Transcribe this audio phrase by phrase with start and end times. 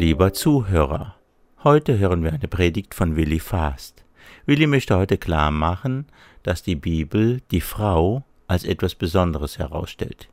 [0.00, 1.14] Lieber Zuhörer,
[1.62, 4.02] heute hören wir eine Predigt von Willi Fast.
[4.46, 6.06] Willi möchte heute klar machen,
[6.42, 10.30] dass die Bibel die Frau als etwas Besonderes herausstellt.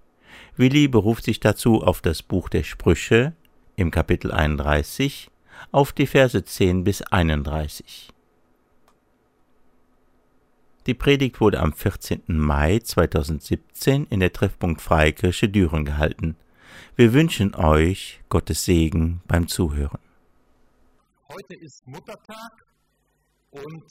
[0.56, 3.34] Willi beruft sich dazu auf das Buch der Sprüche
[3.76, 5.30] im Kapitel 31,
[5.74, 8.08] auf die Verse 10 bis 31.
[10.86, 12.22] Die Predigt wurde am 14.
[12.28, 16.38] Mai 2017 in der Treffpunkt Freikirche Düren gehalten.
[17.00, 20.00] Wir wünschen euch Gottes Segen beim Zuhören.
[21.30, 22.54] Heute ist Muttertag
[23.52, 23.84] und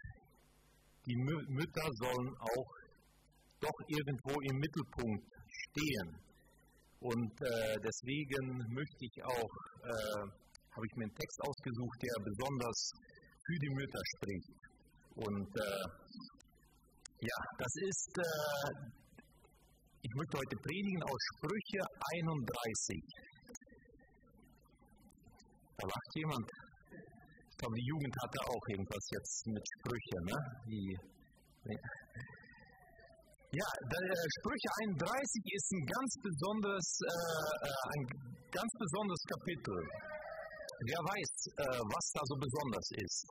[1.06, 2.70] die Mü Mütter sollen auch
[3.60, 6.18] doch irgendwo im Mittelpunkt stehen.
[6.98, 9.54] Und äh, deswegen möchte ich auch,
[9.84, 10.26] äh,
[10.74, 12.90] habe ich mir einen Text ausgesucht, der besonders
[13.46, 14.50] für die Mütter spricht.
[15.14, 15.88] Und äh,
[17.20, 19.05] ja, das ist, äh,
[20.16, 21.82] ich möchte heute predigen aus Sprüche
[22.16, 22.40] 31.
[25.76, 26.48] Da lacht jemand.
[27.52, 30.36] Ich glaube, die Jugend hatte auch irgendwas jetzt mit Sprüche, ne?
[30.72, 30.96] Die,
[33.60, 35.04] ja, äh, Sprüche 31
[35.52, 38.04] ist ein ganz besonderes, äh, äh, ein
[38.56, 39.76] ganz besonderes Kapitel.
[40.80, 43.28] Wer weiß, äh, was da so besonders ist?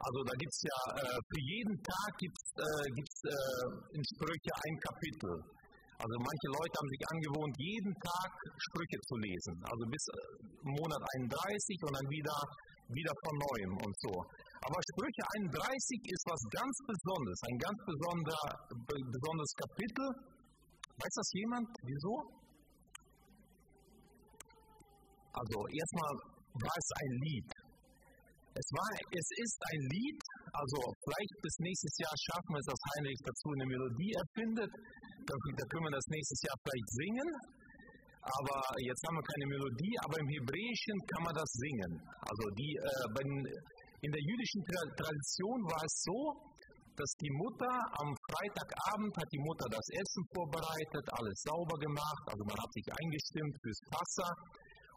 [0.00, 4.76] Also da gibt es ja, äh, für jeden Tag gibt äh, äh, in Sprüche ein
[4.80, 5.60] Kapitel.
[6.02, 9.54] Also manche Leute haben sich angewohnt, jeden Tag Sprüche zu lesen.
[9.70, 10.18] Also bis äh,
[10.66, 11.30] Monat 31
[11.86, 12.38] und dann wieder,
[12.90, 14.14] wieder von neuem und so.
[14.66, 18.38] Aber Sprüche 31 ist was ganz Besonderes, ein ganz besonder,
[19.14, 20.06] besonderes Kapitel.
[20.98, 21.66] Weiß das jemand?
[21.86, 22.14] Wieso?
[25.38, 26.12] Also erstmal
[26.66, 27.50] war es ein Lied.
[28.52, 30.20] Es, war, es ist ein Lied,
[30.52, 34.72] also vielleicht bis nächstes Jahr schaffen wir es, dass Heinrich dazu eine Melodie erfindet.
[35.26, 37.30] Da, können wir das nächstes Jahr vielleicht singen.
[38.22, 41.92] Aber jetzt haben wir keine Melodie, aber im Hebräischen kann man das singen.
[42.22, 42.86] Also die, äh,
[43.18, 43.30] wenn,
[44.02, 46.20] in der jüdischen Tradition war es so,
[46.94, 52.42] dass die Mutter am Freitagabend hat die Mutter das Essen vorbereitet, alles sauber gemacht, also
[52.44, 54.28] man hat sich eingestimmt fürs Passa.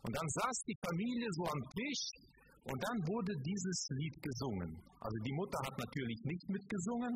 [0.05, 2.03] Und dann saß die Familie so am Tisch
[2.69, 4.69] und dann wurde dieses Lied gesungen.
[5.01, 7.13] Also die Mutter hat natürlich nicht mitgesungen,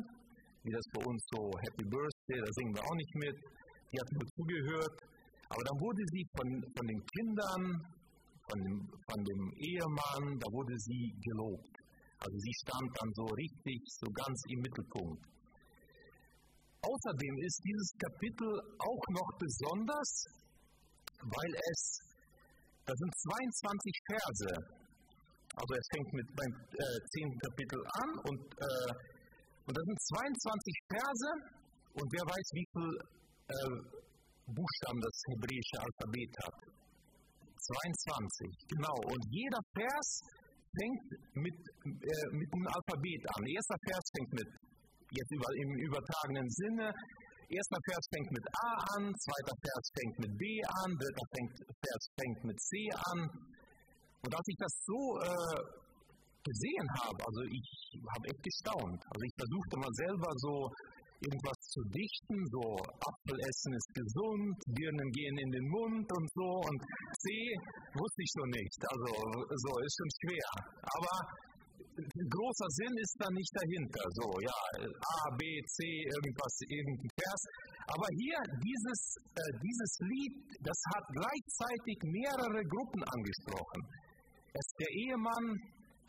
[0.62, 3.36] wie das bei uns so Happy Birthday, da singen wir auch nicht mit.
[3.90, 4.96] Die hat nur zugehört.
[5.50, 7.62] Aber dann wurde sie von, von den Kindern,
[8.46, 8.78] von dem,
[9.10, 11.74] von dem Ehemann, da wurde sie gelobt.
[12.22, 15.24] Also sie stand dann so richtig, so ganz im Mittelpunkt.
[16.82, 20.10] Außerdem ist dieses Kapitel auch noch besonders,
[21.18, 21.80] weil es,
[22.86, 24.80] da sind 22 Verse
[25.56, 27.38] also es fängt mit beim äh, 10.
[27.42, 28.92] Kapitel an und, äh,
[29.66, 31.30] und das sind 22 Verse
[31.94, 32.94] und wer weiß, wie viele
[33.50, 33.76] äh,
[34.50, 36.58] Buchstaben das hebräische Alphabet hat.
[37.60, 38.96] 22, genau.
[39.04, 40.08] Und jeder Vers
[40.74, 43.42] fängt mit, äh, mit einem Alphabet an.
[43.46, 44.48] Erster Vers fängt mit,
[45.12, 46.86] jetzt über, im übertragenen Sinne,
[47.50, 50.44] erster Vers fängt mit A an, zweiter Vers fängt mit B
[50.82, 53.20] an, dritter Vers fängt mit C an,
[54.20, 55.60] und als ich das so äh,
[56.44, 57.68] gesehen habe, also ich
[58.04, 59.00] habe echt gestaunt.
[59.00, 60.54] Also ich versuchte mal selber so
[61.20, 66.78] irgendwas zu dichten, so Apfelessen ist gesund, Birnen gehen in den Mund und so und
[67.20, 67.26] C
[67.94, 68.80] wusste ich so nicht.
[68.88, 69.08] Also
[69.52, 70.48] so ist schon schwer.
[70.80, 71.14] Aber
[72.06, 74.04] großer Sinn ist da nicht dahinter.
[74.16, 77.42] So, ja, A, B, C, irgendwas, irgendein Vers.
[77.90, 79.00] Aber hier, dieses,
[79.34, 83.80] äh, dieses Lied, das hat gleichzeitig mehrere Gruppen angesprochen.
[84.54, 85.46] Es, der Ehemann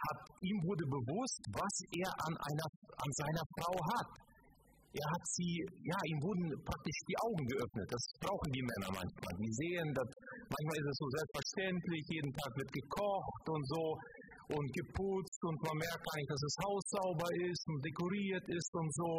[0.02, 2.68] hat, ihm wurde bewusst, was er an, einer,
[2.98, 4.10] an seiner Frau hat.
[4.92, 7.88] Er hat sie, ja, ihm wurden praktisch die Augen geöffnet.
[7.88, 9.34] Das brauchen die Männer manchmal.
[9.40, 10.10] Die sehen, dass
[10.52, 13.96] manchmal ist es so selbstverständlich, jeden Tag wird gekocht und so
[14.52, 18.92] und geputzt und man merkt nicht, dass das Haus sauber ist und dekoriert ist und
[18.94, 19.12] so.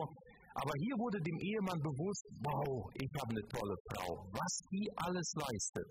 [0.52, 5.28] Aber hier wurde dem Ehemann bewusst, wow, ich habe eine tolle Frau, was die alles
[5.40, 5.88] leistet.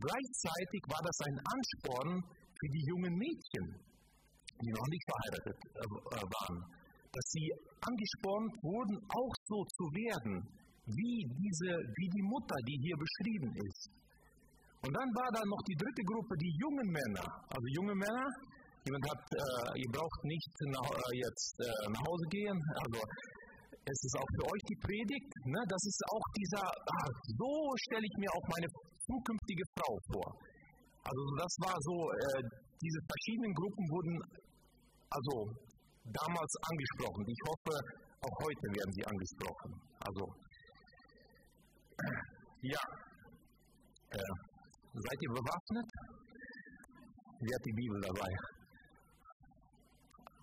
[0.00, 3.66] Gleichzeitig war das ein Ansporn für die jungen Mädchen,
[4.64, 6.56] die noch nicht verheiratet äh, waren,
[7.12, 7.48] dass sie
[7.80, 10.44] angespornt wurden, auch so zu werden,
[10.86, 13.90] wie, diese, wie die Mutter, die hier beschrieben ist.
[14.84, 17.26] Und dann war da noch die dritte Gruppe, die jungen Männer.
[17.50, 18.26] Also junge Männer,
[18.86, 22.58] jemand hat, äh, ihr braucht nicht nach, äh, jetzt äh, nach Hause gehen.
[22.86, 22.98] Also
[23.84, 25.32] es ist auch für euch die Predigt.
[25.50, 25.60] Ne?
[25.66, 27.52] Das ist auch dieser, ah, so
[27.88, 28.68] stelle ich mir auch meine
[29.02, 30.28] zukünftige Frau vor.
[31.04, 32.42] Also das war so, äh,
[32.78, 34.14] diese verschiedenen Gruppen wurden
[35.10, 35.34] also
[36.12, 37.24] damals angesprochen.
[37.28, 37.74] Ich hoffe,
[38.20, 39.70] auch heute werden sie angesprochen.
[40.00, 40.24] Also
[42.62, 42.82] ja,
[44.10, 44.32] äh,
[44.94, 45.86] seid ihr bewaffnet?
[47.40, 48.30] Wer hat die Bibel dabei?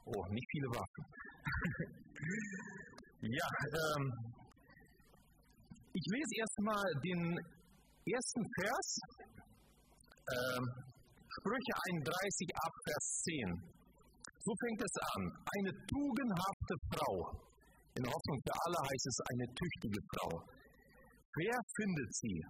[0.05, 1.03] Oh, nicht viele Waffen.
[3.21, 4.11] ja, ähm,
[5.91, 7.39] ich lese erstmal den
[8.05, 8.99] ersten Vers,
[10.31, 10.63] ähm,
[11.27, 13.74] Sprüche 31 ab Vers 10.
[14.45, 15.23] So fängt es an.
[15.57, 17.17] Eine tugendhafte Frau.
[17.97, 20.37] In Hoffnung für alle heißt es eine tüchtige Frau.
[21.33, 22.45] Wer findet sie?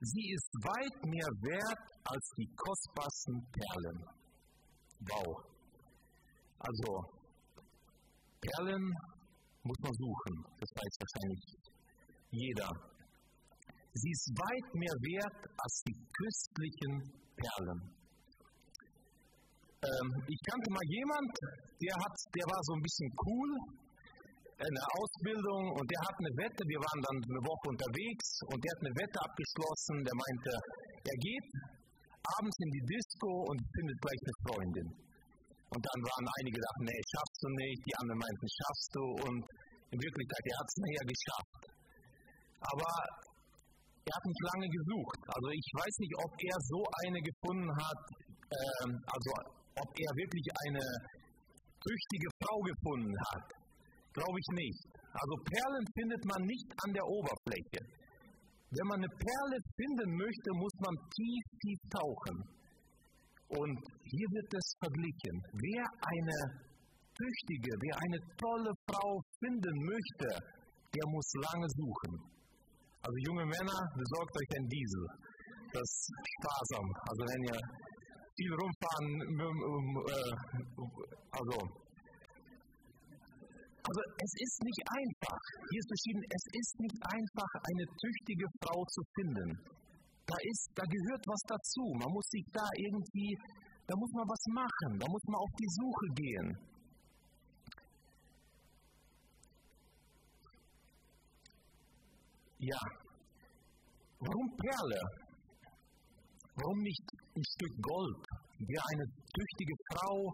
[0.00, 3.98] Sie ist weit mehr wert als die kostbarsten Perlen.
[5.04, 5.44] Wow.
[6.58, 6.90] Also,
[8.40, 8.84] Perlen
[9.64, 10.34] muss man suchen.
[10.60, 11.44] Das weiß wahrscheinlich
[12.30, 12.70] jeder.
[13.92, 18.01] Sie ist weit mehr wert als die köstlichen Perlen.
[19.82, 21.32] Ähm, ich kannte mal jemand,
[21.82, 23.50] der, hat, der war so ein bisschen cool
[24.62, 28.58] in der Ausbildung und der hat eine Wette, wir waren dann eine Woche unterwegs und
[28.62, 30.52] der hat eine Wette abgeschlossen, der meinte,
[31.02, 31.48] er geht
[32.38, 34.88] abends in die Disco und findet gleich eine Freundin.
[35.72, 39.42] Und dann waren einige dachten, nee, schaffst du nicht, die anderen meinten, schaffst du und
[39.90, 41.62] in Wirklichkeit, er hat es nachher geschafft.
[42.62, 42.90] Aber
[44.06, 45.20] er hat nicht lange gesucht.
[45.26, 48.02] Also ich weiß nicht, ob er so eine gefunden hat,
[48.46, 49.30] ähm, also
[49.76, 50.84] ob er wirklich eine
[51.80, 53.48] tüchtige Frau gefunden hat.
[54.12, 54.84] Glaube ich nicht.
[55.12, 57.80] Also Perlen findet man nicht an der Oberfläche.
[58.72, 62.36] Wenn man eine Perle finden möchte, muss man tief, tief tauchen.
[63.52, 63.78] Und
[64.08, 65.36] hier wird es verglichen.
[65.52, 66.38] Wer eine
[67.12, 70.28] tüchtige, wer eine tolle Frau finden möchte,
[70.88, 72.12] der muss lange suchen.
[73.04, 75.04] Also junge Männer, besorgt euch ein Diesel.
[75.72, 76.86] Das ist sparsam.
[77.08, 77.60] Also wenn ihr
[78.42, 80.32] viel rumfahren, äh,
[81.30, 81.56] also
[83.82, 85.42] also es ist nicht einfach.
[85.70, 89.58] Hier ist beschrieben, es ist nicht einfach, eine tüchtige Frau zu finden.
[90.24, 91.82] Da, ist, da gehört was dazu.
[91.98, 93.36] Man muss sich da irgendwie,
[93.88, 96.48] da muss man was machen, da muss man auf die Suche gehen.
[102.58, 102.80] Ja,
[104.20, 105.00] warum Perle?
[106.54, 107.02] Warum nicht
[107.34, 108.31] ein Stück Gold?
[108.66, 110.30] Wer eine tüchtige Frau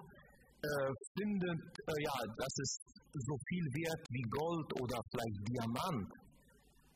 [0.60, 2.82] äh, findet, äh, ja, das ist
[3.12, 6.08] so viel wert wie Gold oder vielleicht Diamant.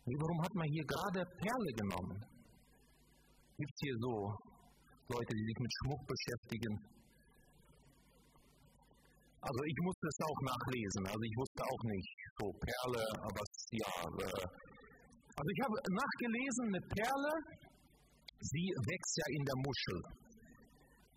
[0.05, 2.19] Warum hat man hier gerade Perle genommen?
[3.57, 4.35] Gibt es hier so
[5.09, 6.75] Leute, die sich mit Schmuck beschäftigen?
[9.41, 11.03] Also ich musste es auch nachlesen.
[11.07, 13.43] Also ich wusste auch nicht so Perle, aber
[13.73, 13.93] ja.
[14.21, 14.47] Äh,
[15.33, 17.33] also ich habe nachgelesen, eine Perle,
[18.39, 20.22] sie wächst ja in der Muschel.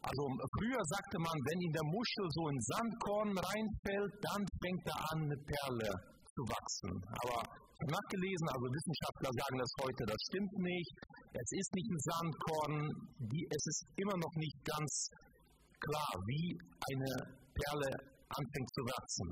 [0.05, 0.21] Also
[0.61, 5.19] früher sagte man, wenn in der Muschel so ein Sandkorn reinfällt, dann fängt da an,
[5.25, 5.89] eine Perle
[6.29, 6.93] zu wachsen.
[7.25, 7.41] Aber
[7.89, 10.93] nachgelesen, also Wissenschaftler sagen das heute, das stimmt nicht.
[11.33, 12.73] Es ist nicht ein Sandkorn,
[13.33, 15.09] die, es ist immer noch nicht ganz
[15.81, 17.11] klar, wie eine
[17.49, 17.89] Perle
[18.29, 19.29] anfängt zu wachsen.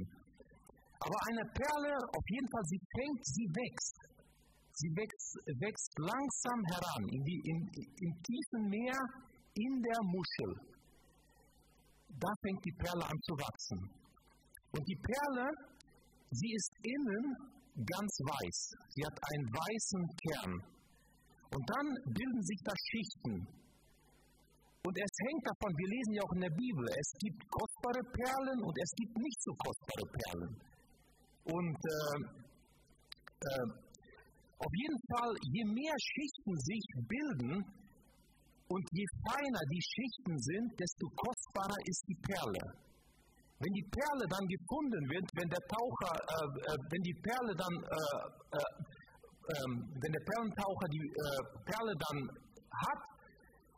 [1.06, 3.98] Aber eine Perle, auf jeden Fall, sie fängt, sie wächst.
[4.74, 8.98] Sie wächst, wächst langsam heran in die, in, im tiefen Meer
[9.56, 10.52] in der Muschel,
[12.20, 13.80] da fängt die Perle an zu wachsen.
[14.72, 15.48] Und die Perle,
[16.32, 18.60] sie ist innen ganz weiß.
[18.90, 20.54] Sie hat einen weißen Kern.
[21.54, 23.48] Und dann bilden sich da Schichten.
[24.84, 28.60] Und es hängt davon, wir lesen ja auch in der Bibel, es gibt kostbare Perlen
[28.68, 30.54] und es gibt nicht so kostbare Perlen.
[31.46, 32.18] Und äh,
[33.48, 33.68] äh,
[34.60, 37.83] auf jeden Fall, je mehr Schichten sich bilden,
[38.74, 42.64] und je feiner die Schichten sind, desto kostbarer ist die Perle.
[43.62, 47.76] Wenn die Perle dann gefunden wird, wenn der Taucher, äh, äh, wenn die Perle dann,
[47.78, 48.72] äh, äh
[49.44, 52.20] ähm, wenn der Perlentaucher die äh, Perle dann
[52.88, 53.02] hat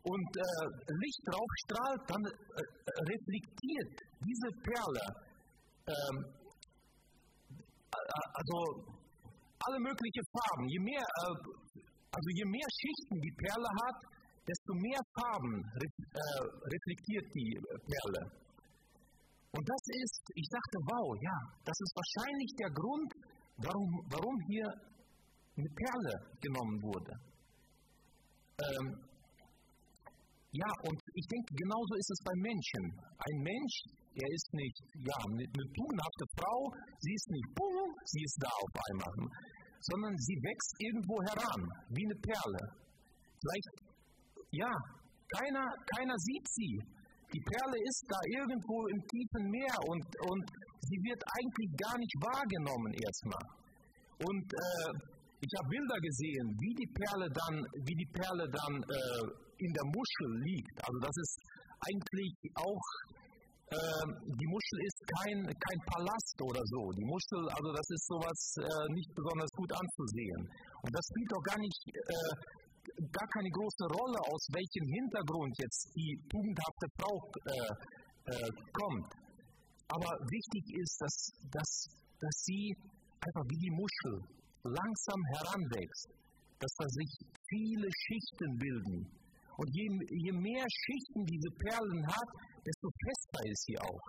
[0.06, 0.66] und äh,
[1.02, 2.22] Licht drauf strahlt, dann
[3.10, 5.06] reflektiert diese Perle,
[5.90, 6.18] ähm,
[7.90, 8.58] also
[9.58, 10.70] alle möglichen Farben.
[10.70, 14.15] Je mehr, also je mehr Schichten die Perle hat,
[14.48, 18.46] desto mehr Farben äh, reflektiert die Perle.
[19.56, 23.12] Und das ist, ich dachte, wow, ja, das ist wahrscheinlich der Grund,
[23.64, 24.68] warum, warum hier
[25.56, 27.14] eine Perle genommen wurde.
[28.60, 28.88] Ähm,
[30.52, 32.84] ja, und ich denke, genauso ist es bei Menschen.
[33.20, 33.76] Ein Mensch,
[34.16, 35.44] er ist nicht, ja, eine,
[35.76, 36.60] tugendhafte Frau,
[37.00, 39.16] sie ist nicht, boom, sie ist da auf einmal,
[39.80, 41.62] sondern sie wächst irgendwo heran,
[41.92, 42.64] wie eine Perle.
[43.36, 43.85] Vielleicht
[44.58, 44.72] ja,
[45.38, 46.80] keiner, keiner sieht sie.
[47.34, 50.46] Die Perle ist da irgendwo im tiefen Meer und, und
[50.88, 53.46] sie wird eigentlich gar nicht wahrgenommen erstmal.
[54.24, 54.92] Und äh,
[55.42, 59.26] ich habe Bilder gesehen, wie die Perle dann, wie die Perle dann äh,
[59.60, 60.78] in der Muschel liegt.
[60.80, 61.36] Also das ist
[61.86, 62.86] eigentlich auch,
[63.76, 66.82] äh, die Muschel ist kein, kein Palast oder so.
[66.96, 70.42] Die Muschel, also das ist sowas äh, nicht besonders gut anzusehen.
[70.82, 72.34] Und das spielt doch gar nicht, äh,
[73.12, 77.16] gar keine große Rolle, aus welchem Hintergrund jetzt die tugendhafte Frau
[77.46, 77.74] äh,
[78.32, 79.10] äh, kommt.
[79.88, 81.16] Aber wichtig ist, dass,
[81.52, 81.72] dass,
[82.20, 82.76] dass sie
[83.22, 84.16] einfach wie die Muschel
[84.64, 86.10] langsam heranwächst,
[86.60, 87.12] dass da sich
[87.50, 88.98] viele Schichten bilden.
[89.58, 89.86] Und je,
[90.26, 92.30] je mehr Schichten diese Perlen hat,
[92.66, 94.06] desto fester ist sie auch.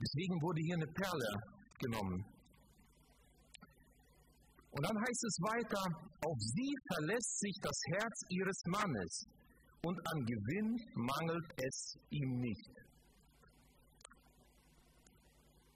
[0.00, 1.30] Deswegen wurde hier eine Perle
[1.78, 2.24] genommen.
[4.72, 5.84] Und dann heißt es weiter,
[6.24, 9.26] auf sie verlässt sich das Herz ihres Mannes
[9.84, 12.72] und an Gewinn mangelt es ihm nicht.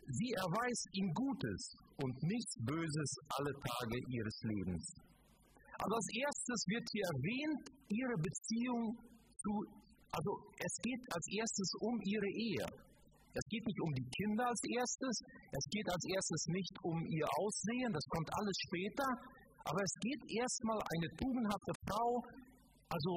[0.08, 4.94] Sie erweist ihm Gutes und nichts Böses alle Tage ihres Lebens.
[5.78, 8.96] Also als erstes wird hier erwähnt, ihre Beziehung
[9.36, 9.52] zu,
[10.10, 12.66] also es geht als erstes um ihre Ehe.
[13.37, 15.14] Es geht nicht um die Kinder als erstes,
[15.52, 19.09] es geht als erstes nicht um ihr Aussehen, das kommt alles später,
[19.69, 22.11] aber es geht erstmal eine tugendhafte Frau,
[22.88, 23.12] also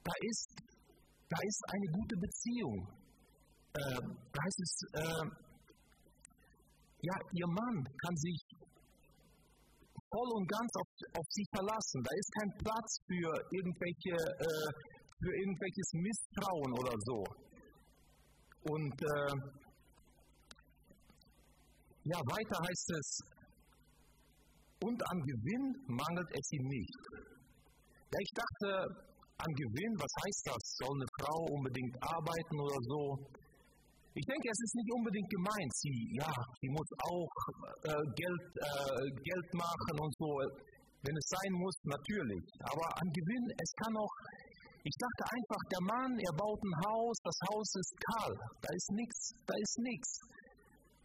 [0.00, 0.50] da ist,
[1.28, 2.78] da ist eine gute Beziehung.
[3.76, 4.00] Äh,
[4.32, 4.72] da heißt es,
[5.04, 5.26] äh,
[7.02, 8.40] ja, ihr Mann kann sich
[10.16, 10.88] voll und ganz auf,
[11.18, 12.00] auf sie verlassen.
[12.00, 14.70] Da ist kein Platz für, irgendwelche, äh,
[15.20, 17.20] für irgendwelches Misstrauen oder so.
[18.70, 19.34] Und äh,
[22.04, 23.18] ja, weiter heißt es,
[24.82, 27.00] und an Gewinn mangelt es ihm nicht.
[28.12, 28.68] Ja, ich dachte,
[29.38, 30.62] an Gewinn, was heißt das?
[30.80, 33.02] Soll eine Frau unbedingt arbeiten oder so?
[34.16, 37.34] Ich denke, es ist nicht unbedingt gemeint, sie, ja, sie muss auch
[37.84, 40.28] äh, Geld, äh, Geld machen und so,
[41.04, 42.44] wenn es sein muss, natürlich.
[42.64, 44.14] Aber an Gewinn, es kann auch,
[44.86, 48.90] ich dachte einfach, der Mann, er baut ein Haus, das Haus ist kahl, da ist
[48.94, 50.10] nichts, da ist nichts.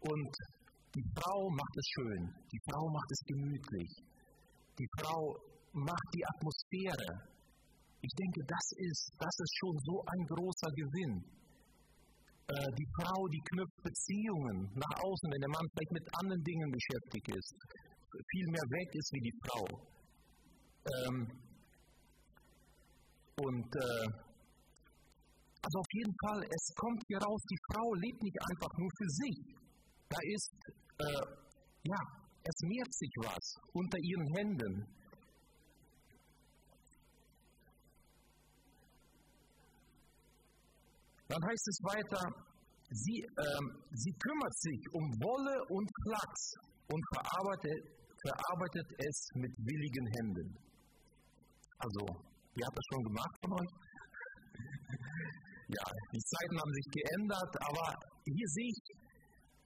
[0.06, 0.32] Und
[0.94, 2.22] die Frau macht es schön,
[2.54, 3.92] die Frau macht es gemütlich,
[4.78, 5.34] die Frau
[5.74, 7.10] macht die Atmosphäre.
[8.02, 11.16] Ich denke, das ist, das ist schon so ein großer Gewinn.
[12.54, 16.70] Äh, die Frau, die knüpft Beziehungen nach außen, wenn der Mann vielleicht mit anderen Dingen
[16.70, 17.56] beschäftigt ist,
[18.30, 19.66] viel mehr weg ist wie die Frau.
[20.86, 21.41] Ähm,
[23.42, 24.32] und äh,
[25.64, 29.10] also auf jeden Fall, es kommt hier raus, die Frau lebt nicht einfach nur für
[29.10, 29.38] sich.
[30.10, 30.54] Da ist,
[30.98, 31.26] äh,
[31.84, 32.02] ja,
[32.44, 34.74] es mehrt sich was unter ihren Händen.
[41.28, 42.24] Dann heißt es weiter,
[42.90, 46.54] sie, ähm, sie kümmert sich um Wolle und Flachs
[46.90, 47.82] und verarbeitet,
[48.26, 50.58] verarbeitet es mit willigen Händen.
[51.78, 53.74] Also, ihr habt das schon gemacht von euch?
[55.72, 57.86] ja, die Zeiten haben sich geändert, aber
[58.26, 58.82] hier sehe ich,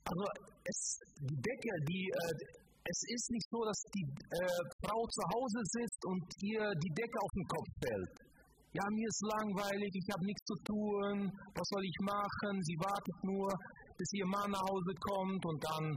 [0.05, 0.23] also
[0.63, 0.79] es,
[1.17, 2.33] die Decke, die, äh,
[2.85, 7.17] es ist nicht so, dass die äh, Frau zu Hause sitzt und ihr die Decke
[7.17, 8.25] auf den Kopf fällt
[8.75, 12.59] ja, mir ist langweilig, ich habe nichts zu tun, was soll ich machen?
[12.67, 13.47] Sie wartet nur,
[13.95, 15.95] bis ihr Mann nach Hause kommt und dann,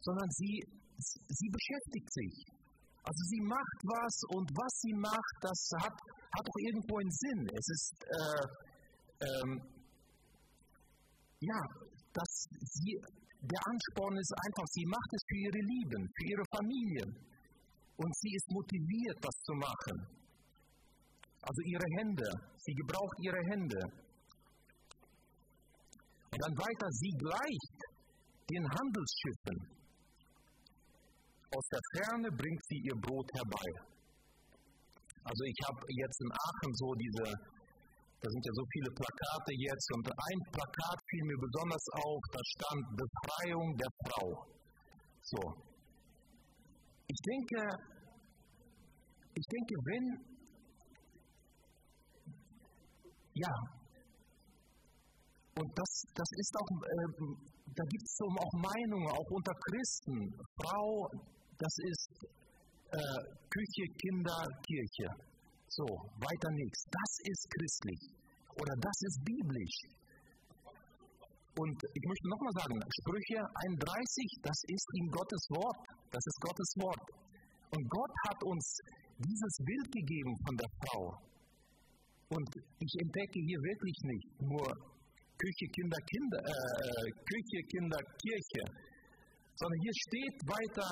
[0.00, 0.60] sondern sie,
[0.98, 2.34] sie beschäftigt sich.
[3.08, 7.40] Also sie macht was und was sie macht, das hat, hat auch irgendwo einen Sinn.
[7.56, 8.44] Es ist, äh,
[9.24, 9.52] ähm,
[11.40, 11.60] ja,
[12.12, 13.00] dass sie,
[13.40, 17.04] der Ansporn ist einfach, sie macht es für ihre Lieben, für ihre Familie.
[17.96, 20.18] Und sie ist motiviert, das zu machen
[21.48, 22.28] also ihre Hände.
[22.56, 23.80] Sie gebraucht ihre Hände.
[26.32, 27.78] Und dann weiter, sie gleicht
[28.50, 29.77] den Handelsschiffen.
[31.56, 33.68] Aus der Ferne bringt sie ihr Brot herbei.
[35.24, 37.24] Also ich habe jetzt in Aachen so diese,
[38.20, 42.40] da sind ja so viele Plakate jetzt und ein Plakat fiel mir besonders auf, da
[42.44, 44.46] stand Befreiung der Frau.
[45.22, 45.40] So.
[47.08, 47.60] Ich denke,
[49.34, 50.28] ich denke, wenn
[53.38, 53.54] Ja.
[55.58, 57.08] Und das, das ist auch, äh,
[57.74, 60.34] da gibt es auch Meinungen, auch unter Christen.
[60.58, 61.10] Frau,
[61.58, 62.10] das ist
[62.90, 65.08] äh, Küche, Kinder, Kirche.
[65.68, 66.84] So, weiter nichts.
[66.88, 68.00] Das ist christlich.
[68.54, 69.78] Oder das ist biblisch.
[71.58, 75.82] Und ich möchte nochmal sagen, Sprüche 31, das ist in Gottes Wort.
[76.10, 77.04] Das ist Gottes Wort.
[77.74, 78.64] Und Gott hat uns
[79.18, 81.04] dieses Bild gegeben von der Frau.
[82.30, 82.48] Und
[82.78, 84.66] ich entdecke hier wirklich nicht nur
[85.36, 88.62] Küche, Kinder, Kinder, äh, Küche, Kinder, Kirche,
[89.54, 90.88] sondern hier steht weiter,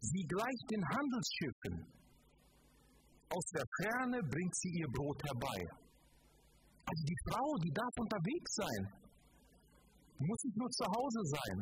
[0.00, 1.86] sie gleicht den Handelsschiffen.
[3.28, 5.60] Aus der Ferne bringt sie ihr Brot herbei.
[6.86, 8.82] Also die Frau, die darf unterwegs sein.
[10.18, 11.58] Muss nicht nur zu Hause sein.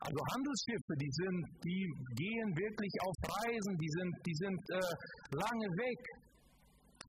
[0.00, 1.82] Also Handelsschiffe, die sind, die
[2.16, 4.92] gehen wirklich auf Reisen, die sind, die sind äh,
[5.36, 6.00] lange weg.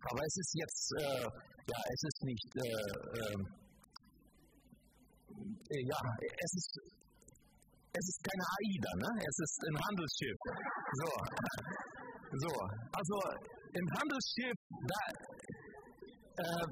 [0.02, 1.28] Aber es ist jetzt, äh,
[1.68, 2.88] ja, es ist nicht, äh,
[3.20, 3.42] ähm,
[5.70, 6.00] äh ja,
[6.44, 6.97] es ist,
[7.98, 9.12] es ist keine AIDA, ne?
[9.26, 10.40] Es ist ein Handelsschiff.
[11.02, 11.10] So,
[12.44, 12.52] so,
[12.94, 13.16] also
[13.74, 15.02] im Handelsschiff, da,
[16.38, 16.68] äh,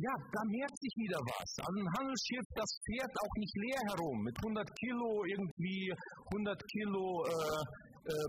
[0.00, 1.50] ja, da merkt sich wieder was.
[1.60, 5.92] Also ein Handelsschiff, das fährt auch nicht leer herum mit 100 Kilo irgendwie,
[6.32, 8.28] 100 Kilo äh, äh,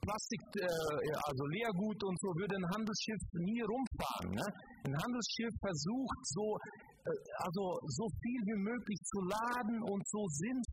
[0.00, 4.32] Plastik, äh, also Leergut und so, würde ein Handelsschiff nie rumfahren.
[4.32, 4.46] Ne?
[4.88, 6.56] Ein Handelsschiff versucht so,
[7.04, 7.12] äh,
[7.44, 10.24] also so viel wie möglich zu laden und so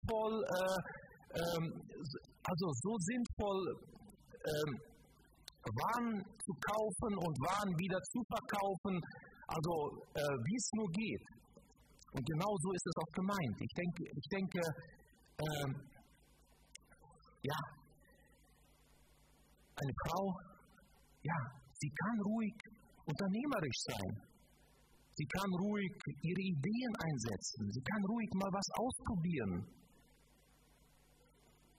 [0.08, 1.66] sinnvoll, äh, ähm,
[2.44, 3.76] also so sinnvoll
[4.46, 4.80] ähm,
[5.68, 9.02] Waren zu kaufen und Waren wieder zu verkaufen,
[9.48, 11.24] also äh, wie es nur geht.
[12.14, 13.58] Und genau so ist es auch gemeint.
[13.60, 14.62] Ich denke, ich denke
[15.44, 15.76] ähm,
[17.44, 17.60] ja,
[19.76, 20.40] eine Frau,
[21.22, 21.38] ja,
[21.74, 22.56] sie kann ruhig
[23.06, 24.22] unternehmerisch sein.
[25.16, 27.72] Sie kann ruhig ihre Ideen einsetzen.
[27.72, 29.77] Sie kann ruhig mal was ausprobieren.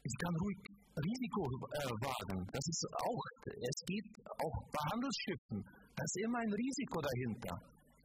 [0.09, 0.59] Sie kann ruhig
[0.97, 2.39] Risiko äh, wagen.
[2.49, 4.09] Das ist auch, es geht
[4.41, 5.61] auch bei Handelsschiffen.
[5.95, 7.55] Da ist immer ein Risiko dahinter.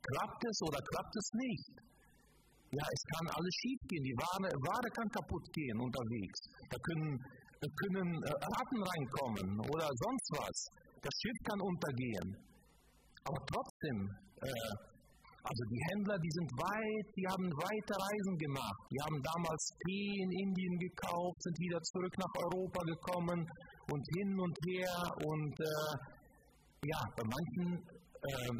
[0.03, 1.73] Klappt es oder klappt es nicht?
[2.75, 4.03] Ja, es kann alles schief gehen.
[4.03, 6.39] Die Ware, Ware kann kaputt gehen unterwegs.
[6.69, 7.21] Da können,
[7.61, 10.57] da können äh, Ratten reinkommen oder sonst was.
[10.99, 12.29] Das Schiff kann untergehen.
[13.23, 13.97] Aber trotzdem,
[14.43, 14.92] äh,
[15.43, 18.79] also die Händler, die sind weit, die haben weite Reisen gemacht.
[18.87, 23.39] Die haben damals Tee in Indien gekauft, sind wieder zurück nach Europa gekommen
[23.91, 24.95] und hin und her.
[25.19, 25.91] Und äh,
[26.87, 28.55] ja, bei manchen, äh,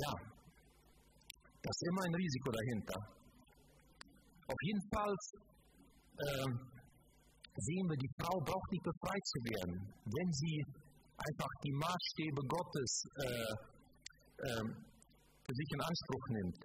[0.00, 0.12] ja,
[1.60, 2.98] da ist immer ein Risiko dahinter.
[4.48, 5.14] Auf jeden Fall
[6.24, 6.50] äh,
[7.52, 10.56] sehen wir, die Frau braucht nicht befreit zu werden, wenn sie
[11.20, 13.74] einfach die Maßstäbe Gottes äh,
[14.40, 14.93] ähm,
[15.44, 16.60] für sich in Anspruch nimmt.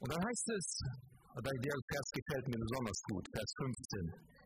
[0.00, 0.66] Und dann heißt es,
[1.36, 4.36] der Vers gefällt mir besonders gut, Vers 15.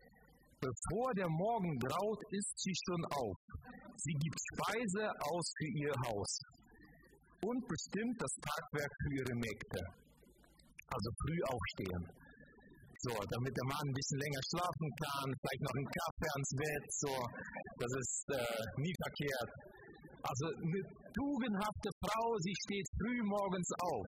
[0.61, 3.37] Bevor der Morgen graut, ist sie schon auf.
[3.97, 6.31] Sie gibt Speise aus für ihr Haus
[7.41, 9.81] und bestimmt das Tagwerk für ihre Mägde.
[10.93, 12.03] Also früh aufstehen.
[13.01, 16.85] So, damit der Mann ein bisschen länger schlafen kann, vielleicht noch einen Kaffee ans Bett,
[17.01, 17.13] so.
[17.81, 19.51] Das ist äh, nie verkehrt.
[20.21, 20.81] Also eine
[21.17, 24.05] tugendhafte Frau, sie steht früh morgens auf.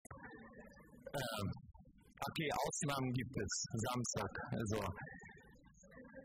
[1.12, 1.48] Ähm,
[2.20, 3.54] okay, Ausnahmen gibt es,
[3.90, 4.32] Samstag.
[4.52, 4.80] Also,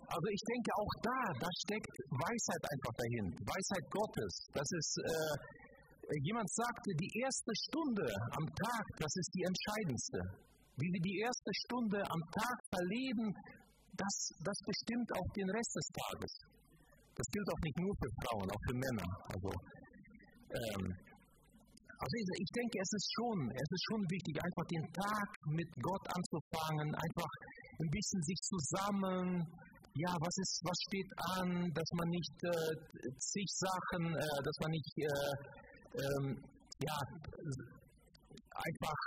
[0.07, 4.33] also ich denke auch da, da steckt Weisheit einfach dahin, Weisheit Gottes.
[4.53, 8.07] Das ist, äh, jemand sagte, die erste Stunde
[8.38, 10.20] am Tag, das ist die entscheidendste.
[10.77, 13.33] Wie wir die erste Stunde am Tag verleben,
[13.96, 16.55] das, das bestimmt auch den Rest des Tages.
[17.16, 19.09] Das gilt auch nicht nur für Frauen, auch für Männer.
[19.33, 19.50] Also,
[20.52, 20.85] ähm,
[21.96, 26.05] also ich denke, es ist schon, es ist schon wichtig, einfach den Tag mit Gott
[26.12, 27.33] anzufangen, einfach
[27.81, 29.40] ein bisschen sich zu sammeln.
[29.96, 34.70] Ja, was ist, was steht an, dass man nicht äh, zig Sachen, äh, dass man
[34.76, 35.57] nicht äh,
[36.05, 36.37] ähm,
[36.85, 36.98] ja,
[38.52, 39.00] einfach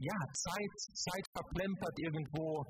[0.00, 2.66] ja, Zeit, Zeit verplempert irgendwo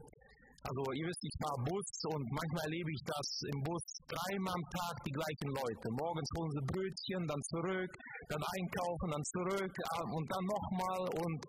[0.64, 4.64] also ihr wisst, ich fahre Bus und manchmal erlebe ich das im Bus dreimal am
[4.72, 5.86] Tag die gleichen Leute.
[5.92, 7.92] Morgens holen sie Brötchen, dann zurück,
[8.32, 11.40] dann einkaufen, dann zurück ah, und dann nochmal und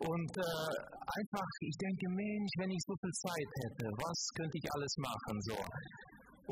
[0.00, 0.72] und äh,
[1.20, 5.36] einfach, ich denke, Mensch, wenn ich so viel Zeit hätte, was könnte ich alles machen
[5.44, 5.56] so?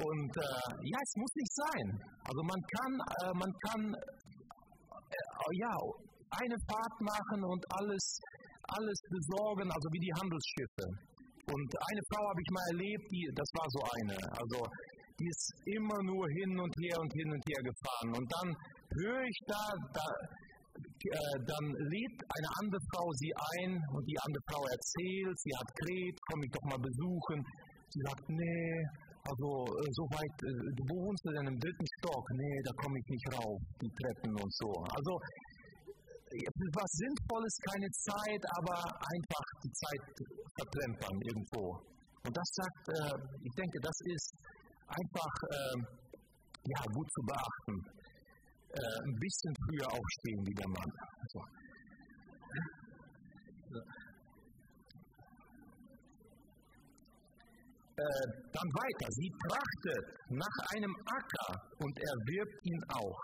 [0.05, 1.87] Und äh, ja, es muss nicht sein.
[2.29, 5.73] Also man kann, äh, man kann äh, ja
[6.37, 8.21] eine Fahrt machen und alles,
[8.69, 11.08] alles besorgen, also wie die Handelsschiffe.
[11.49, 14.59] Und eine Frau habe ich mal erlebt, die, das war so eine, also
[15.19, 18.11] die ist immer nur hin und her und hin und her gefahren.
[18.15, 18.49] Und dann
[18.95, 20.05] höre ich da, da
[20.79, 25.69] äh, dann lädt eine andere Frau sie ein und die andere Frau erzählt, sie hat
[25.83, 27.43] Krebs, komm ich doch mal besuchen.
[27.91, 28.85] Sie sagt, nee,
[29.27, 32.25] also äh, so weit, äh, du wohnst denn im dritten Stock?
[32.33, 34.71] Nee, da komme ich nicht rauf, die Treppen und so.
[34.95, 35.19] Also
[36.29, 40.05] was Sinnvolles, keine Zeit, aber einfach die Zeit
[40.57, 41.81] verplempern irgendwo.
[42.25, 44.33] Und das sagt, äh, ich denke, das ist
[44.87, 45.77] einfach äh,
[46.65, 47.77] ja, gut zu beachten.
[48.69, 50.93] Äh, ein bisschen früher aufstehen wie der Mann.
[51.33, 51.41] So.
[57.97, 59.11] Äh, dann weiter.
[59.11, 63.21] Sie trachtet nach einem Acker und erwirbt ihn auch.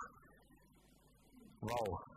[1.60, 2.13] Wow.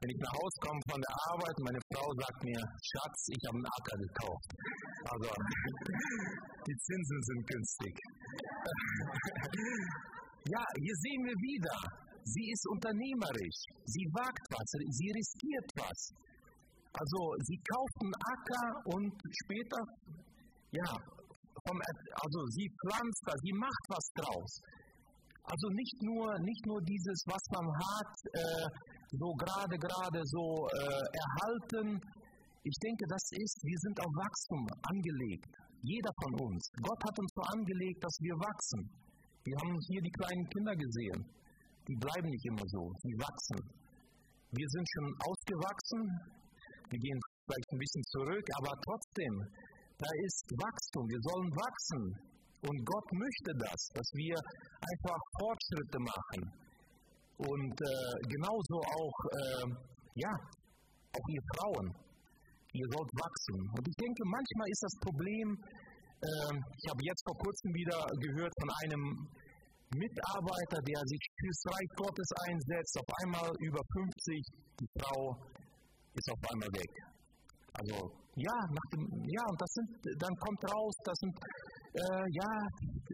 [0.00, 3.58] Wenn ich nach Hause komme von der Arbeit, meine Frau sagt mir, Schatz, ich habe
[3.58, 4.46] einen Acker gekauft.
[5.10, 5.26] Also,
[6.70, 7.98] die Zinsen sind günstig.
[10.54, 11.74] ja, hier sehen wir wieder,
[12.22, 13.58] sie ist unternehmerisch,
[13.90, 16.14] sie wagt was, sie riskiert was.
[16.94, 19.10] Also, sie kauft einen Acker und
[19.42, 19.82] später,
[20.70, 20.94] ja,
[21.68, 24.62] also sie pflanzt da, sie macht was draus.
[25.42, 28.68] Also nicht nur, nicht nur dieses, was man hat, äh,
[29.10, 32.00] so gerade, gerade so äh, erhalten.
[32.62, 35.48] Ich denke, das ist, wir sind auf Wachstum angelegt.
[35.82, 36.68] Jeder von uns.
[36.82, 38.82] Gott hat uns so angelegt, dass wir wachsen.
[39.44, 41.24] Wir haben hier die kleinen Kinder gesehen.
[41.88, 43.60] Die bleiben nicht immer so, sie wachsen.
[44.52, 46.02] Wir sind schon ausgewachsen.
[46.90, 49.34] Wir gehen vielleicht ein bisschen zurück, aber trotzdem,
[49.96, 51.08] da ist Wachstum.
[51.08, 52.02] Wir sollen wachsen.
[52.60, 56.67] Und Gott möchte das, dass wir einfach Fortschritte machen.
[57.38, 59.66] Und äh, genauso auch, äh,
[60.14, 60.32] ja,
[61.14, 61.86] auch ihr Frauen.
[62.72, 63.58] Ihr sollt wachsen.
[63.78, 65.48] Und ich denke, manchmal ist das Problem,
[66.20, 69.02] äh, ich habe jetzt vor kurzem wieder gehört von einem
[69.94, 74.42] Mitarbeiter, der sich fürs Reich Gottes einsetzt, auf einmal über 50,
[74.80, 75.38] die Frau
[76.12, 76.92] ist auf einmal weg.
[77.72, 81.34] Also ja, nach dem, ja, und das sind, dann kommt raus, das sind
[81.94, 82.50] äh, ja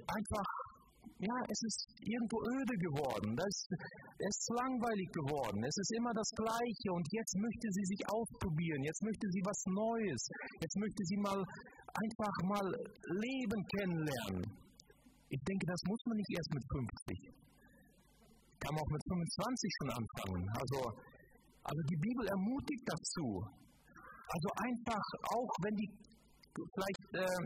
[0.08, 0.48] einfach,
[1.18, 3.54] ja, es ist irgendwo öde geworden, das,
[4.18, 8.82] es ist langweilig geworden, es ist immer das Gleiche und jetzt möchte sie sich ausprobieren,
[8.82, 10.22] jetzt möchte sie was Neues,
[10.60, 12.66] jetzt möchte sie mal einfach mal
[13.22, 14.42] Leben kennenlernen.
[15.30, 17.44] Ich denke, das muss man nicht erst mit 50.
[18.58, 20.44] Kann man auch mit 25 schon anfangen.
[20.50, 20.78] Also,
[21.62, 23.42] also die Bibel ermutigt dazu.
[24.30, 25.90] Also einfach auch, wenn die
[26.54, 27.40] vielleicht, äh,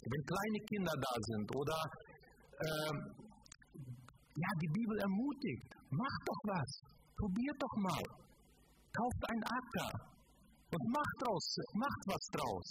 [0.00, 1.78] wenn kleine Kinder da sind oder
[2.60, 2.92] äh,
[4.36, 6.70] ja, die Bibel ermutigt, macht doch was,
[7.16, 8.04] probiert doch mal,
[8.92, 9.90] kauft ein Acker
[10.72, 12.68] und macht draus, macht was draus.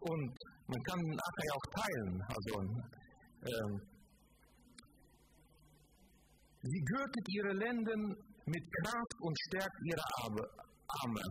[0.00, 0.32] Und
[0.66, 2.22] man kann den Acker ja auch teilen.
[2.28, 2.52] Also,
[3.40, 3.72] äh,
[6.62, 8.02] sie gürtet ihre Lenden
[8.46, 11.24] mit Kraft und stärkt ihre Arme.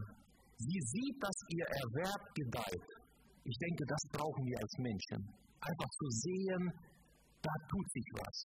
[0.58, 2.88] Sie sieht, dass ihr Erwerb gedeiht.
[3.44, 5.20] Ich denke, das brauchen wir als Menschen.
[5.60, 6.72] Einfach zu sehen,
[7.44, 8.38] da tut sich was.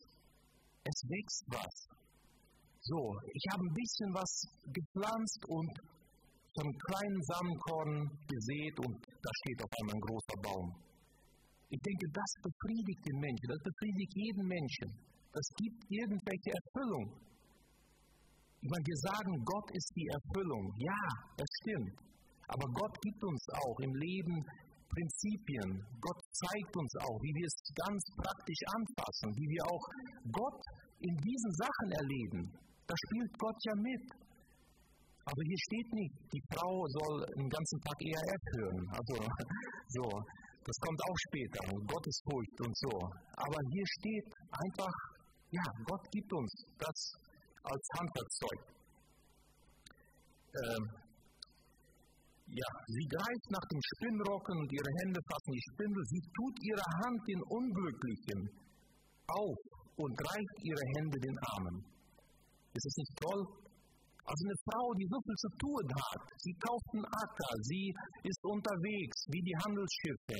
[0.84, 1.74] Es wächst was.
[2.80, 3.00] So,
[3.32, 4.30] ich habe ein bisschen was
[4.72, 5.72] gepflanzt und
[6.54, 10.74] so einen kleinen Samenkorn gesät und da steht auf einmal ein großer Baum.
[11.70, 14.88] Ich denke, das befriedigt den Menschen, das befriedigt jeden Menschen.
[15.32, 17.12] Das gibt irgendwelche Erfüllung.
[18.60, 20.74] Ich meine, wir sagen, Gott ist die Erfüllung.
[20.78, 21.02] Ja,
[21.36, 21.94] das stimmt.
[22.48, 24.42] Aber Gott gibt uns auch im Leben
[24.88, 25.84] Prinzipien.
[26.00, 29.84] Gott zeigt uns auch, wie wir es ganz praktisch anfassen, wie wir auch
[30.32, 30.60] Gott
[31.00, 32.42] in diesen Sachen erleben.
[32.86, 34.04] Da spielt Gott ja mit.
[35.28, 38.84] Aber hier steht nicht, die Frau soll den ganzen Tag ERF hören.
[38.96, 39.14] Also,
[39.96, 40.04] so,
[40.64, 42.92] das kommt auch später, Gottesfurcht und so.
[43.36, 44.94] Aber hier steht einfach,
[45.50, 47.12] ja, Gott gibt uns das
[47.62, 48.60] als Handwerkszeug.
[50.56, 51.07] Ähm,
[52.48, 56.02] ja, sie greift nach dem Spinnrocken und ihre Hände fassen die Spindel.
[56.08, 58.40] Sie tut ihre Hand den Unglücklichen
[59.28, 59.58] auf
[60.00, 61.76] und reicht ihre Hände den Armen.
[62.72, 63.42] Ist das nicht toll?
[64.28, 67.88] Also eine Frau, die so viel zu tun hat, sie kauft einen Acker, sie
[68.28, 70.36] ist unterwegs wie die Handelsschiffe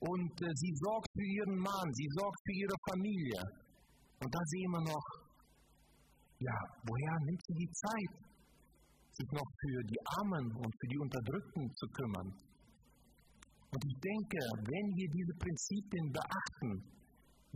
[0.00, 3.40] und äh, sie sorgt für ihren Mann, sie sorgt für ihre Familie.
[4.24, 5.06] Und da sehen wir noch,
[6.40, 6.56] ja,
[6.88, 8.12] woher nimmt sie die Zeit,
[9.18, 12.28] sich noch für die Armen und für die Unterdrückten zu kümmern?
[13.70, 14.38] Und ich denke,
[14.70, 16.70] wenn wir diese Prinzipien beachten,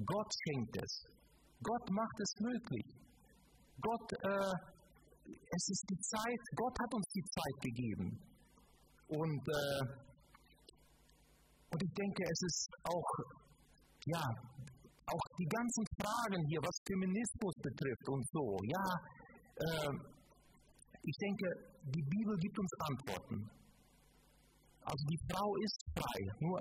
[0.04, 0.92] Gott schenkt es.
[1.62, 2.86] Gott macht es möglich.
[3.80, 4.54] Gott, äh,
[5.24, 8.18] es ist die Zeit, Gott hat uns die Zeit gegeben.
[9.08, 9.82] Und, äh,
[11.70, 13.10] und ich denke, es ist auch,
[14.06, 14.24] ja,
[15.06, 18.84] auch die ganzen Fragen hier, was Feminismus betrifft und so, ja,
[19.56, 20.21] äh,
[21.02, 21.46] ich denke,
[21.94, 23.50] die Bibel gibt uns Antworten.
[24.84, 26.60] Also die Frau ist frei, nur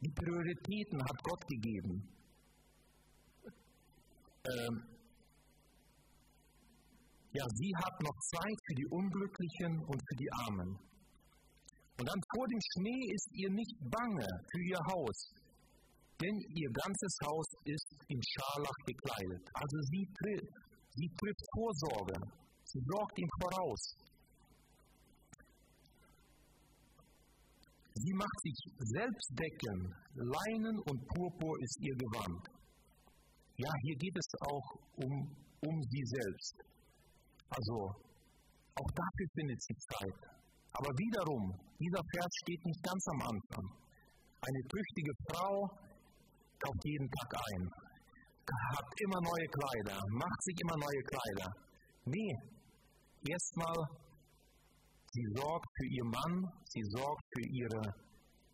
[0.00, 2.08] die Prioritäten hat Gott gegeben.
[4.46, 4.96] Ähm,
[7.32, 10.78] ja, sie hat noch Zeit für die Unglücklichen und für die Armen.
[11.98, 15.32] Und dann vor dem Schnee ist ihr nicht bange für ihr Haus,
[16.20, 19.48] denn ihr ganzes Haus ist in Scharlach gekleidet.
[19.54, 20.52] Also sie, trifft,
[20.94, 22.20] sie trifft Vorsorge,
[22.84, 23.82] sorgt ihm voraus.
[27.94, 32.48] Sie macht sich selbst decken, Leinen und Purpur ist ihr Gewand.
[33.56, 35.12] Ja, hier geht es auch um,
[35.64, 36.56] um sie selbst.
[37.48, 38.06] Also,
[38.76, 40.20] Auch dafür findet sie Zeit.
[40.72, 41.44] Aber wiederum,
[41.80, 43.66] dieser Vers steht nicht ganz am Anfang.
[44.44, 45.64] Eine tüchtige Frau
[46.60, 47.62] kauft jeden Tag ein,
[48.76, 51.48] hat immer neue Kleider, macht sich immer neue Kleider.
[52.04, 52.32] Nee,
[53.30, 53.88] erstmal,
[55.12, 57.94] sie sorgt für ihr Mann, sie sorgt für ihre,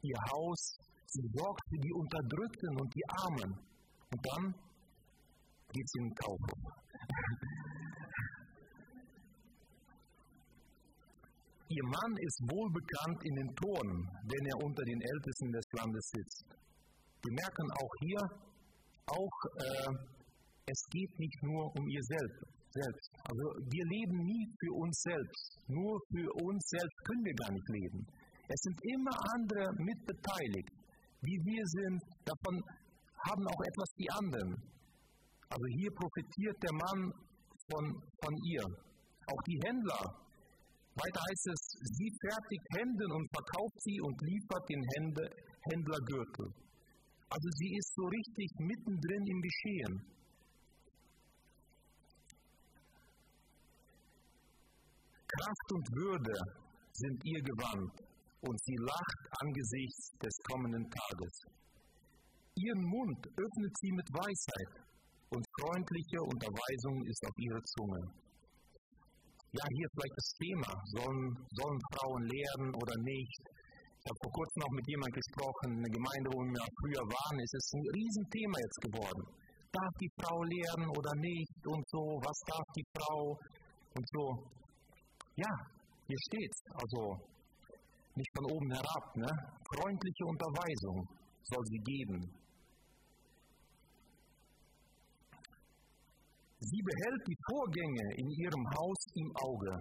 [0.03, 3.59] ihr Haus, sie sorgt für die Unterdrückten und die Armen.
[4.13, 4.55] Und dann
[5.73, 6.61] geht sie in den Kaufhof.
[11.73, 16.05] Ihr Mann ist wohl bekannt in den Toren, wenn er unter den Ältesten des Landes
[16.11, 16.45] sitzt.
[17.23, 18.21] Wir merken auch hier,
[19.07, 19.95] auch äh,
[20.67, 22.62] es geht nicht nur um ihr selbst.
[22.73, 23.11] Selbst.
[23.29, 25.59] Also wir leben nie für uns selbst.
[25.69, 28.01] Nur für uns selbst können wir gar nicht leben.
[28.49, 30.73] Es sind immer andere mitbeteiligt.
[31.23, 32.57] Wie wir sind, davon
[33.29, 34.51] haben auch etwas die anderen.
[35.49, 37.13] Also hier profitiert der Mann
[37.71, 37.85] von,
[38.25, 38.65] von ihr.
[39.27, 40.23] Auch die Händler
[40.93, 41.61] weiter heißt es,
[41.97, 46.53] sie fertigt Hemden und verkauft sie und liefert den Händler Gürtel.
[47.33, 49.95] Also sie ist so richtig mittendrin im Geschehen.
[55.37, 56.37] Kraft und Würde
[56.93, 57.95] sind ihr gewandt
[58.43, 61.35] und sie lacht angesichts des kommenden Tages.
[62.55, 64.85] Ihren Mund öffnet sie mit Weisheit
[65.31, 68.13] und freundliche Unterweisung ist auf ihre Zunge
[69.53, 71.25] ja, hier vielleicht das Thema, sollen,
[71.61, 73.43] sollen Frauen lehren oder nicht?
[74.01, 77.53] Ich habe vor kurzem noch mit jemandem gesprochen, eine Gemeinde, wo wir früher waren, es
[77.53, 79.23] ist ein Riesenthema jetzt geworden.
[79.71, 83.37] Darf die Frau lehren oder nicht und so, was darf die Frau
[83.95, 84.25] und so.
[85.37, 85.49] Ja,
[86.07, 87.17] hier steht's, also
[88.15, 89.31] nicht von oben herab, ne?
[89.75, 91.09] Freundliche Unterweisung
[91.45, 92.21] soll sie geben.
[96.61, 99.81] Sie behält die Vorgänge in ihrem Haus im Auge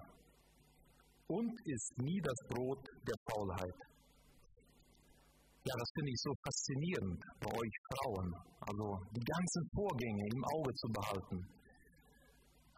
[1.27, 3.79] und isst nie das Brot der Faulheit.
[5.63, 10.73] Ja, das finde ich so faszinierend bei euch Frauen, also die ganzen Vorgänge im Auge
[10.73, 11.60] zu behalten.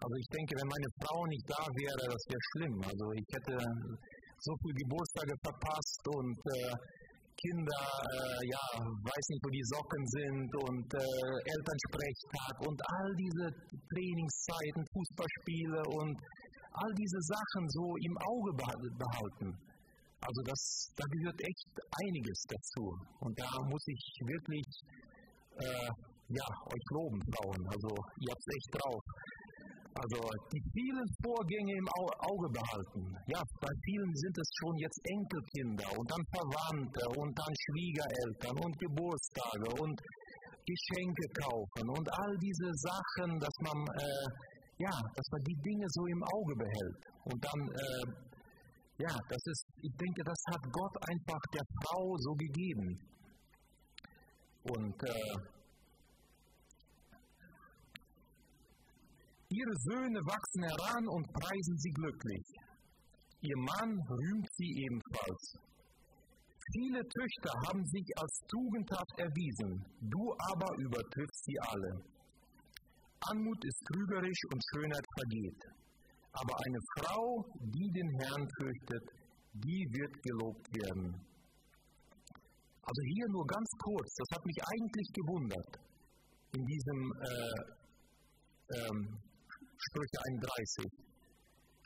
[0.04, 2.76] Also ich denke, wenn meine Frau nicht da wäre, das wäre schlimm.
[2.84, 3.56] Also ich hätte
[4.44, 6.76] so viele Geburtstage verpasst und äh,
[7.40, 13.48] Kinder, äh, ja, weiß nicht, wo die Socken sind und äh, Elternsprechtag und all diese
[13.96, 16.16] Trainingszeiten, Fußballspiele und
[16.76, 19.56] all diese Sachen so im Auge behalten.
[20.20, 21.72] Also das, da gehört echt
[22.04, 22.92] einiges dazu.
[23.24, 24.68] Und da muss ich wirklich
[25.64, 25.92] äh,
[26.28, 27.62] ja, euch loben, Frauen.
[27.68, 27.90] Also
[28.20, 29.04] ihr habt es echt drauf.
[29.96, 30.18] Also
[30.52, 33.16] die vielen Vorgänge im Auge behalten.
[33.28, 38.74] Ja, bei vielen sind es schon jetzt Enkelkinder und dann Verwandte und dann Schwiegereltern und
[38.80, 40.02] Geburtstage und
[40.66, 44.28] Geschenke kaufen und all diese Sachen, dass man äh,
[44.80, 46.98] ja, dass man die Dinge so im Auge behält.
[47.26, 48.34] Und dann äh,
[48.98, 53.00] ja, das ist, ich denke, das hat Gott einfach der Frau so gegeben.
[54.64, 55.36] Und äh,
[59.54, 62.46] Ihre Söhne wachsen heran und preisen sie glücklich.
[63.42, 65.44] Ihr Mann rühmt sie ebenfalls.
[66.72, 72.02] Viele Töchter haben sich als tugendhaft erwiesen, du aber übertriffst sie alle.
[73.30, 75.62] Anmut ist trügerisch und Schönheit vergeht.
[76.32, 79.06] Aber eine Frau, die den Herrn fürchtet,
[79.54, 81.14] die wird gelobt werden.
[82.82, 85.80] Also hier nur ganz kurz, das hat mich eigentlich gewundert,
[86.54, 87.84] in diesem äh,
[88.80, 89.20] ähm,
[89.90, 91.14] Sprüche 31.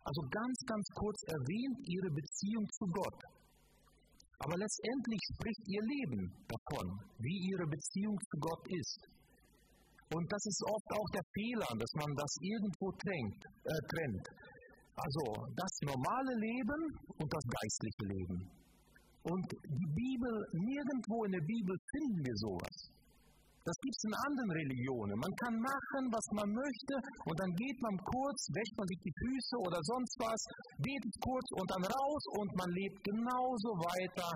[0.03, 3.19] Also ganz, ganz kurz erwähnt ihre Beziehung zu Gott.
[4.39, 6.87] Aber letztendlich spricht ihr Leben davon,
[7.19, 9.01] wie ihre Beziehung zu Gott ist.
[10.13, 13.41] Und das ist oft auch der Fehler, dass man das irgendwo trennt.
[13.65, 14.25] Äh, trennt.
[14.95, 15.23] Also
[15.55, 16.81] das normale Leben
[17.17, 18.39] und das geistliche Leben.
[19.23, 22.96] Und die Bibel, nirgendwo in der Bibel finden wir sowas.
[23.67, 25.15] Das gibt es in anderen Religionen.
[25.19, 26.95] Man kann machen, was man möchte
[27.27, 30.39] und dann geht man kurz, wäscht man sich die Füße oder sonst was,
[30.79, 34.29] betet kurz und dann raus und man lebt genauso weiter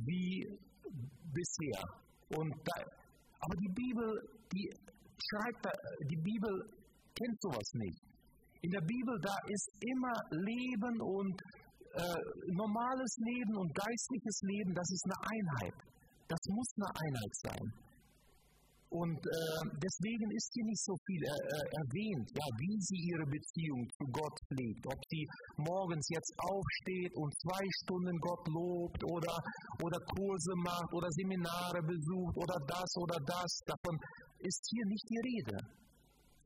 [0.00, 0.48] wie
[1.28, 1.84] bisher.
[2.40, 2.76] Und da,
[3.44, 4.08] aber die Bibel,
[4.48, 4.64] die
[5.28, 5.60] schreibt,
[6.08, 6.52] die Bibel
[7.12, 8.00] kennt sowas nicht.
[8.64, 11.36] In der Bibel, da ist immer Leben und
[12.00, 12.16] äh,
[12.56, 15.76] normales Leben und geistliches Leben, das ist eine Einheit.
[16.28, 17.89] Das muss eine Einheit sein.
[18.90, 23.26] Und äh, deswegen ist hier nicht so viel äh, äh, erwähnt, ja, wie sie ihre
[23.26, 24.82] Beziehung zu Gott pflegt.
[24.86, 25.22] Ob sie
[25.58, 29.36] morgens jetzt aufsteht und zwei Stunden Gott lobt oder,
[29.86, 33.50] oder Kurse macht oder Seminare besucht oder das oder das.
[33.66, 33.94] Davon
[34.42, 35.58] ist hier nicht die Rede.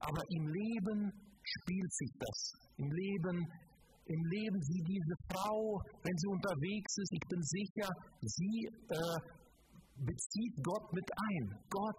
[0.01, 2.53] Aber im Leben spielt sich das.
[2.77, 3.49] Im Leben
[4.07, 7.89] im Leben wie diese Frau, wenn sie unterwegs ist, ich bin sicher,
[8.21, 9.19] sie äh,
[9.97, 11.59] bezieht Gott mit ein.
[11.71, 11.97] Gott,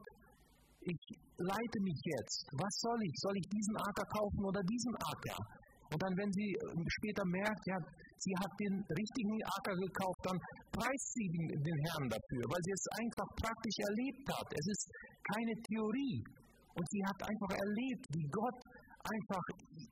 [0.86, 1.02] ich
[1.38, 2.46] leite mich jetzt.
[2.54, 3.16] Was soll ich?
[3.18, 5.40] Soll ich diesen Acker kaufen oder diesen Acker?
[5.90, 7.78] Und dann, wenn sie ähm, später merkt, ja,
[8.18, 10.38] sie hat den richtigen Acker gekauft, dann
[10.74, 14.50] preist sie den, den Herrn dafür, weil sie es einfach praktisch erlebt hat.
[14.50, 14.86] Es ist
[15.34, 16.22] keine Theorie.
[16.76, 18.60] Und sie hat einfach erlebt, wie Gott
[19.06, 19.46] einfach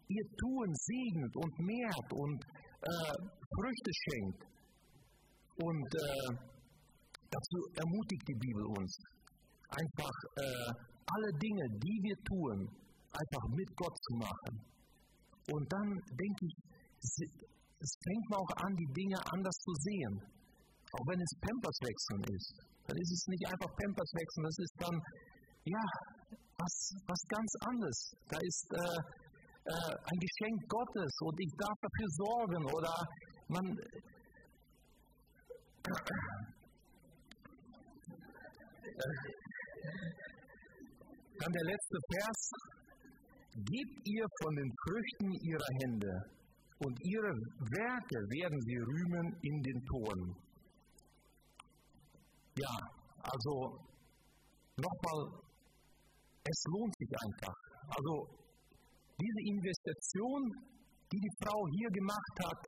[0.09, 2.39] ihr Tun segnet und mehrt und
[2.81, 3.15] äh,
[3.53, 4.41] Früchte schenkt.
[5.61, 6.29] Und äh,
[7.29, 8.91] dazu ermutigt die Bibel uns,
[9.73, 10.69] einfach äh,
[11.05, 12.57] alle Dinge, die wir tun,
[13.11, 14.53] einfach mit Gott zu machen.
[15.51, 16.55] Und dann denke ich,
[17.83, 20.15] es fängt man auch an, die Dinge anders zu sehen.
[20.93, 22.53] Auch wenn es Pampers wechseln ist.
[22.87, 24.95] Dann ist es nicht einfach Pampers wechseln, das ist dann,
[25.65, 25.83] ja,
[26.57, 26.75] was,
[27.07, 27.99] was ganz anderes.
[28.29, 28.99] Da ist äh,
[29.65, 32.93] äh, ein Geschenk Gottes und ich darf dafür sorgen oder
[33.47, 33.65] man.
[41.43, 42.51] Dann der letzte Vers.
[43.51, 46.13] Gebt ihr von den Früchten ihrer Hände
[46.79, 47.33] und ihre
[47.75, 50.35] Werke werden sie rühmen in den Toren.
[52.55, 52.75] Ja,
[53.19, 53.77] also
[54.77, 55.43] nochmal
[56.45, 57.55] es lohnt sich einfach.
[57.91, 58.27] Also
[59.19, 60.41] diese Investition,
[61.11, 62.61] die die Frau hier gemacht hat,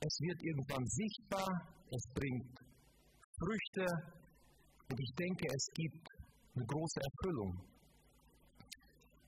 [0.00, 1.48] es wird irgendwann sichtbar,
[1.88, 2.58] es bringt
[3.40, 3.86] Früchte
[4.90, 6.06] und ich denke, es gibt
[6.54, 7.75] eine große Erfüllung.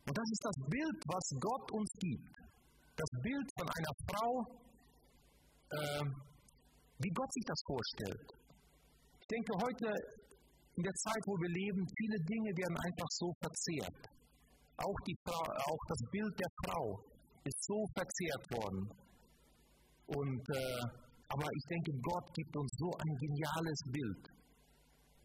[0.09, 2.33] Und das ist das Bild, was Gott uns gibt.
[2.97, 4.33] Das Bild von einer Frau,
[5.69, 6.05] äh,
[7.05, 8.29] wie Gott sich das vorstellt.
[9.21, 9.89] Ich denke, heute
[10.77, 14.01] in der Zeit, wo wir leben, viele Dinge werden einfach so verzehrt.
[14.79, 17.05] Auch, die Frau, auch das Bild der Frau
[17.45, 18.89] ist so verzehrt worden.
[20.07, 20.83] Und, äh,
[21.29, 24.23] aber ich denke, Gott gibt uns so ein geniales Bild,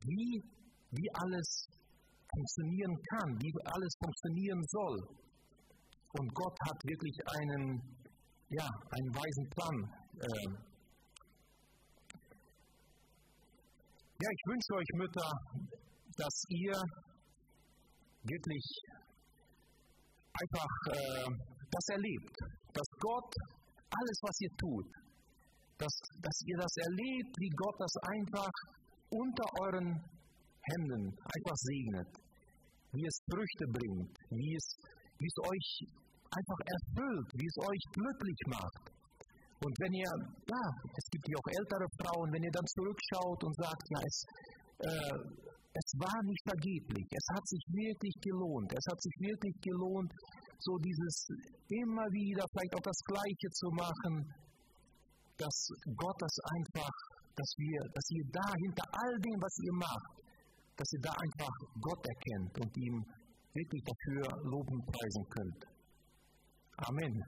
[0.03, 0.43] wie,
[0.91, 1.67] wie alles
[2.35, 4.97] funktionieren kann, wie alles funktionieren soll.
[6.13, 7.81] Und Gott hat wirklich einen,
[8.49, 9.77] ja, einen weisen Plan
[10.19, 10.73] äh,
[14.23, 15.29] Ja, ich wünsche euch Mütter,
[16.15, 16.77] dass ihr
[18.23, 18.65] wirklich
[20.31, 21.27] einfach äh,
[21.69, 22.37] das erlebt,
[22.71, 23.33] dass Gott
[23.89, 24.87] alles, was ihr tut,
[25.77, 28.53] dass, dass ihr das erlebt, wie Gott das einfach
[29.09, 29.99] unter euren
[30.71, 32.09] Händen einfach segnet,
[32.93, 34.67] wie es Früchte bringt, wie es,
[35.19, 35.67] wie es euch
[36.29, 38.83] einfach erfüllt, wie es euch glücklich macht.
[39.63, 40.11] Und wenn ihr,
[40.49, 44.17] ja, es gibt ja auch ältere Frauen, wenn ihr dann zurückschaut und sagt, ja, es,
[44.83, 45.17] äh,
[45.73, 50.11] es war nicht vergeblich, es hat sich wirklich gelohnt, es hat sich wirklich gelohnt,
[50.59, 51.15] so dieses
[51.71, 54.15] immer wieder vielleicht auch das Gleiche zu machen,
[55.37, 55.57] dass
[55.95, 56.95] Gott das einfach,
[57.35, 60.22] dass wir, dass ihr da hinter all dem, was ihr macht,
[60.75, 63.05] dass ihr da einfach Gott erkennt und ihm
[63.53, 65.67] wirklich dafür loben preisen könnt.
[66.77, 67.23] Amen.